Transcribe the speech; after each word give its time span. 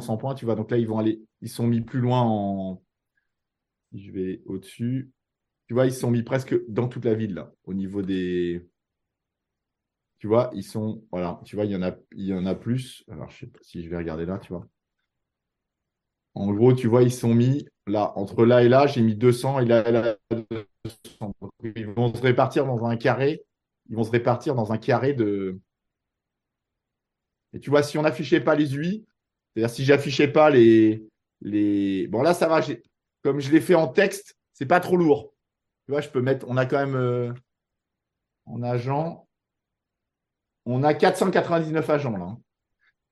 distance 0.00 0.08
en 0.10 0.16
points, 0.16 0.34
tu 0.34 0.44
vois. 0.44 0.54
Donc 0.54 0.70
là, 0.70 0.78
ils 0.78 0.86
vont 0.86 0.98
aller, 0.98 1.22
ils 1.40 1.48
sont 1.48 1.66
mis 1.66 1.80
plus 1.80 2.00
loin 2.00 2.22
en. 2.22 2.82
Je 3.94 4.10
vais 4.10 4.42
au-dessus, 4.46 5.12
tu 5.68 5.74
vois, 5.74 5.86
ils 5.86 5.92
sont 5.92 6.10
mis 6.10 6.22
presque 6.22 6.54
dans 6.68 6.88
toute 6.88 7.04
la 7.04 7.14
ville, 7.14 7.34
là, 7.34 7.52
au 7.64 7.74
niveau 7.74 8.02
des. 8.02 8.66
Tu 10.18 10.26
vois, 10.28 10.50
ils 10.54 10.64
sont. 10.64 11.04
Voilà, 11.10 11.40
tu 11.44 11.56
vois, 11.56 11.64
il 11.66 11.72
y 11.72 11.76
en 11.76 11.82
a, 11.82 11.94
il 12.12 12.24
y 12.26 12.34
en 12.34 12.46
a 12.46 12.54
plus. 12.54 13.04
Alors, 13.10 13.28
je 13.30 13.40
sais 13.40 13.46
pas 13.46 13.58
si 13.62 13.82
je 13.82 13.90
vais 13.90 13.98
regarder 13.98 14.24
là, 14.24 14.38
tu 14.38 14.52
vois. 14.52 14.66
En 16.34 16.52
gros, 16.52 16.72
tu 16.72 16.86
vois, 16.88 17.02
ils 17.02 17.12
sont 17.12 17.34
mis 17.34 17.66
là, 17.86 18.12
entre 18.16 18.46
là 18.46 18.62
et 18.62 18.68
là, 18.68 18.86
j'ai 18.86 19.02
mis 19.02 19.14
200 19.14 19.60
et 19.60 19.66
là 19.66 19.86
et 19.86 19.92
là, 19.92 20.16
200. 20.30 21.34
Ils 21.76 21.86
vont 21.86 22.14
se 22.14 22.22
répartir 22.22 22.64
dans 22.64 22.84
un 22.86 22.96
carré. 22.96 23.44
Ils 23.90 23.96
vont 23.96 24.04
se 24.04 24.10
répartir 24.10 24.54
dans 24.54 24.72
un 24.72 24.78
carré 24.78 25.12
de. 25.12 25.60
Et 27.52 27.60
tu 27.60 27.68
vois, 27.68 27.82
si 27.82 27.98
on 27.98 28.02
n'affichait 28.02 28.40
pas 28.40 28.54
les 28.54 28.76
UI, 28.76 29.04
c'est-à-dire 29.54 29.74
si 29.74 29.84
j'affichais 29.84 30.28
pas 30.28 30.50
les, 30.50 31.06
les. 31.40 32.06
Bon, 32.08 32.22
là, 32.22 32.34
ça 32.34 32.48
va. 32.48 32.60
Comme 33.22 33.40
je 33.40 33.50
l'ai 33.50 33.60
fait 33.60 33.74
en 33.74 33.88
texte, 33.88 34.36
c'est 34.52 34.66
pas 34.66 34.80
trop 34.80 34.96
lourd. 34.96 35.34
Tu 35.86 35.92
vois, 35.92 36.00
je 36.00 36.08
peux 36.08 36.20
mettre. 36.22 36.46
On 36.48 36.56
a 36.56 36.66
quand 36.66 36.78
même. 36.78 36.96
Euh, 36.96 37.32
en 38.46 38.62
agent. 38.62 39.26
On 40.64 40.82
a 40.82 40.94
499 40.94 41.90
agents 41.90 42.16
là. 42.16 42.36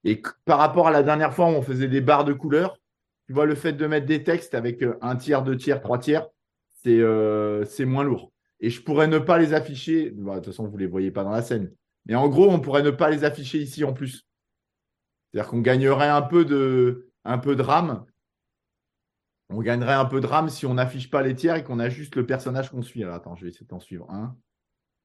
Et 0.04 0.22
par 0.44 0.58
rapport 0.58 0.88
à 0.88 0.90
la 0.90 1.02
dernière 1.02 1.34
fois 1.34 1.46
où 1.46 1.50
on 1.50 1.62
faisait 1.62 1.88
des 1.88 2.00
barres 2.00 2.24
de 2.24 2.32
couleurs, 2.32 2.78
tu 3.26 3.34
vois, 3.34 3.46
le 3.46 3.54
fait 3.54 3.72
de 3.72 3.86
mettre 3.86 4.06
des 4.06 4.24
textes 4.24 4.54
avec 4.54 4.82
euh, 4.82 4.96
un 5.02 5.16
tiers, 5.16 5.42
deux 5.42 5.56
tiers, 5.56 5.80
trois 5.80 5.98
tiers, 5.98 6.26
euh, 6.86 7.64
c'est 7.64 7.84
moins 7.84 8.04
lourd. 8.04 8.32
Et 8.60 8.70
je 8.70 8.82
pourrais 8.82 9.08
ne 9.08 9.18
pas 9.18 9.38
les 9.38 9.52
afficher. 9.52 10.10
De 10.10 10.34
toute 10.34 10.46
façon, 10.46 10.66
vous 10.66 10.76
ne 10.76 10.80
les 10.80 10.86
voyez 10.86 11.10
pas 11.10 11.24
dans 11.24 11.30
la 11.30 11.42
scène. 11.42 11.70
Mais 12.06 12.14
en 12.14 12.28
gros, 12.28 12.50
on 12.50 12.60
pourrait 12.60 12.82
ne 12.82 12.90
pas 12.90 13.10
les 13.10 13.24
afficher 13.24 13.58
ici 13.58 13.84
en 13.84 13.92
plus. 13.92 14.26
C'est-à-dire 15.32 15.50
qu'on 15.50 15.60
gagnerait 15.60 16.08
un 16.08 16.22
peu 16.22 16.44
de, 16.44 17.10
un 17.24 17.38
peu 17.38 17.56
de 17.56 17.62
RAM. 17.62 18.04
On 19.48 19.60
gagnerait 19.60 19.94
un 19.94 20.04
peu 20.04 20.20
de 20.20 20.26
RAM 20.26 20.48
si 20.48 20.66
on 20.66 20.74
n'affiche 20.74 21.10
pas 21.10 21.22
les 21.22 21.34
tiers 21.34 21.56
et 21.56 21.64
qu'on 21.64 21.78
a 21.78 21.88
juste 21.88 22.16
le 22.16 22.26
personnage 22.26 22.70
qu'on 22.70 22.82
suit. 22.82 23.04
Attends, 23.04 23.34
je 23.34 23.44
vais 23.44 23.50
essayer 23.50 23.66
d'en 23.66 23.80
suivre 23.80 24.08
un. 24.10 24.36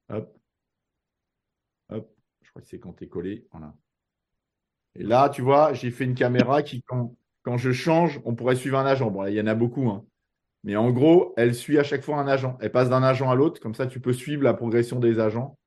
Hop. 0.09 0.37
Hop. 1.89 2.15
Je 2.43 2.49
crois 2.49 2.61
que 2.61 2.67
c'est 2.67 2.79
quand 2.79 2.93
tu 2.93 3.07
collé. 3.07 3.47
Voilà. 3.51 3.73
Et 4.95 5.03
là, 5.03 5.29
tu 5.29 5.41
vois, 5.41 5.73
j'ai 5.73 5.91
fait 5.91 6.05
une 6.05 6.15
caméra 6.15 6.63
qui, 6.63 6.83
quand, 6.83 7.15
quand 7.43 7.57
je 7.57 7.71
change, 7.71 8.21
on 8.23 8.35
pourrait 8.35 8.55
suivre 8.55 8.77
un 8.77 8.85
agent. 8.85 9.09
Bon, 9.11 9.21
là, 9.21 9.29
il 9.29 9.35
y 9.35 9.41
en 9.41 9.47
a 9.47 9.55
beaucoup. 9.55 9.89
Hein. 9.89 10.05
Mais 10.63 10.75
en 10.75 10.91
gros, 10.91 11.33
elle 11.37 11.53
suit 11.53 11.77
à 11.77 11.83
chaque 11.83 12.03
fois 12.03 12.17
un 12.17 12.27
agent. 12.27 12.57
Elle 12.61 12.71
passe 12.71 12.89
d'un 12.89 13.03
agent 13.03 13.29
à 13.29 13.35
l'autre. 13.35 13.59
Comme 13.59 13.75
ça, 13.75 13.87
tu 13.87 13.99
peux 13.99 14.13
suivre 14.13 14.43
la 14.43 14.53
progression 14.53 14.99
des 14.99 15.19
agents. 15.19 15.57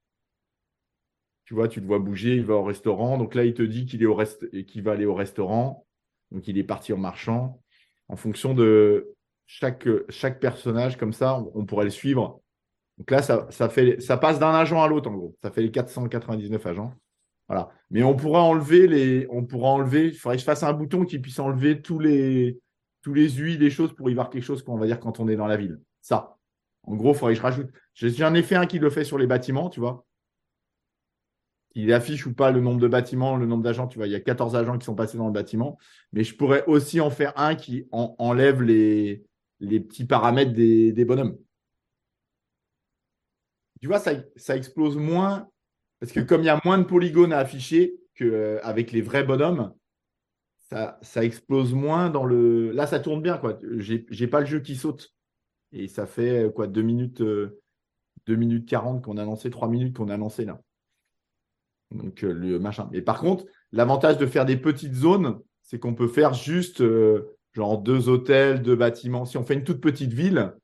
Tu 1.48 1.54
vois, 1.54 1.66
tu 1.66 1.80
le 1.80 1.86
vois 1.86 1.98
bouger, 1.98 2.36
il 2.36 2.44
va 2.44 2.56
au 2.56 2.62
restaurant. 2.62 3.16
Donc 3.16 3.34
là, 3.34 3.42
il 3.42 3.54
te 3.54 3.62
dit 3.62 3.86
qu'il 3.86 4.02
est 4.02 4.06
au 4.06 4.14
rest... 4.14 4.50
qu'il 4.66 4.82
va 4.82 4.92
aller 4.92 5.06
au 5.06 5.14
restaurant. 5.14 5.86
Donc 6.30 6.46
il 6.46 6.58
est 6.58 6.62
parti 6.62 6.92
en 6.92 6.98
marchant. 6.98 7.62
En 8.08 8.16
fonction 8.16 8.52
de 8.52 9.14
chaque, 9.46 9.88
personnage, 10.41 10.98
comme 10.98 11.14
ça, 11.14 11.42
on, 11.54 11.64
pourrait 11.64 11.86
le 11.86 11.91
suivre. 11.91 12.42
Donc 12.98 13.10
là, 13.10 13.22
ça, 13.22 13.46
ça, 13.48 13.70
fait, 13.70 13.98
ça 13.98 14.19
passe 14.19 14.38
d'un 14.38 14.52
agent 14.52 14.82
à 14.82 14.88
l'autre, 14.88 15.08
en 15.08 15.14
gros. 15.14 15.36
Ça 15.41 15.50
fait 15.50 15.62
les 15.62 15.70
499 15.70 16.66
agents. 16.66 16.92
Voilà. 17.48 17.70
Mais 17.91 18.02
on 18.02 18.14
pourra 18.14 18.42
enlever 18.42 18.86
les. 18.86 19.26
On 19.30 19.46
pourra 19.46 19.70
enlever. 19.70 20.08
Il 20.08 20.16
faudrait 20.16 20.36
que 20.36 20.41
je 20.41 20.44
fasse 20.44 20.64
un 20.64 20.74
bouton 20.74 21.06
qui 21.06 21.19
puisse 21.19 21.38
enlever 21.38 21.80
tous 21.80 21.98
les 21.98 22.60
tous 23.00 23.14
les 23.14 23.41
UI 23.41 23.56
des 23.56 23.70
choses 23.70 23.94
pour 23.94 24.10
y 24.10 24.14
voir 24.14 24.28
quelque 24.28 24.44
chose 24.44 24.62
qu'on 24.62 24.76
va 24.76 24.84
dire 24.84 25.00
quand 25.00 25.19
on 25.19 25.28
est 25.28 25.36
dans 25.36 25.46
la 25.46 25.56
ville. 25.56 25.80
Ça. 26.02 26.36
En 26.82 26.94
gros, 26.94 27.12
il 27.12 27.16
faudrait 27.16 27.32
que 27.32 27.38
je 27.38 27.42
rajoute. 27.42 27.70
J'en 27.94 28.34
ai 28.34 28.42
fait 28.42 28.56
un 28.56 28.66
qui 28.66 28.78
le 28.78 28.91
fait 28.91 29.04
sur 29.04 29.16
les 29.16 29.26
bâtiments, 29.26 29.70
tu 29.70 29.80
vois 29.80 30.04
il 31.74 31.92
affiche 31.92 32.27
ou 32.27 32.34
pas 32.34 32.50
le 32.50 32.61
nombre 32.61 32.80
de 32.80 32.88
bâtiments, 32.88 33.36
le 33.36 33.47
nombre 33.47 33.62
d'agents. 33.62 33.88
Tu 33.88 33.98
vois, 33.98 34.06
il 34.06 34.12
y 34.12 34.16
a 34.16 34.20
14 34.20 34.56
agents 34.56 34.78
qui 34.78 34.84
sont 34.84 34.94
passés 34.94 35.19
dans 35.19 35.27
le 35.27 35.33
bâtiment. 35.33 35.78
Mais 36.12 36.25
je 36.25 36.34
pourrais 36.34 36.64
aussi 36.66 37.00
en 37.00 37.10
faire 37.10 37.33
un 37.38 37.55
qui 37.55 37.86
enlève 37.92 38.62
les, 38.62 39.25
petits 39.60 40.05
paramètres 40.05 40.52
des, 40.52 41.05
bonhommes. 41.05 41.38
Tu 43.80 43.86
vois, 43.86 44.00
ça, 44.00 44.56
explose 44.56 44.97
moins 44.97 45.48
parce 46.00 46.12
que 46.12 46.20
comme 46.20 46.42
il 46.42 46.47
y 46.47 46.50
a 46.50 46.60
moins 46.65 46.78
de 46.78 46.84
polygones 46.84 47.32
à 47.32 47.38
afficher 47.38 47.97
qu'avec 48.15 48.92
les 48.92 49.03
vrais 49.03 49.25
bonhommes, 49.25 49.75
ça, 50.71 51.25
explose 51.25 51.75
moins 51.75 52.10
dans 52.10 52.25
le. 52.25 52.72
Là, 52.72 52.87
ça 52.87 53.00
tourne 53.00 53.22
bien, 53.22 53.38
quoi. 53.38 53.59
J'ai 53.78 54.26
pas 54.26 54.41
le 54.41 54.47
jeu 54.47 54.60
qui 54.60 54.76
saute. 54.76 55.15
Et 55.72 55.87
ça 55.87 56.06
fait 56.06 56.50
quoi 56.54 56.66
2 56.66 56.82
minutes, 56.82 57.22
2 57.22 57.60
minutes 58.37 58.69
40 58.69 59.04
qu'on 59.04 59.16
a 59.16 59.25
lancé, 59.25 59.50
3 59.50 59.69
minutes 59.69 59.97
qu'on 59.97 60.09
a 60.09 60.16
lancé 60.16 60.44
là. 60.44 60.60
Donc, 61.98 62.22
le 62.22 62.59
machin. 62.59 62.88
Mais 62.92 63.03
par 63.03 63.20
contre, 63.20 63.44
l'avantage 63.72 64.19
de 64.19 64.26
faire 64.26 64.44
des 64.44 64.56
petites 64.56 64.94
zones, 64.94 65.38
c'est 65.62 65.78
qu'on 65.78 65.94
peut 65.94 66.09
faire 66.09 66.32
juste 66.32 66.81
euh, 66.81 67.36
genre 67.53 67.78
deux 67.78 68.09
hôtels, 68.09 68.62
deux 68.62 68.76
bâtiments. 68.76 69.25
Si 69.25 69.36
on 69.36 69.44
fait 69.44 69.54
une 69.54 69.64
toute 69.64 69.81
petite 69.81 70.12
ville, 70.12 70.54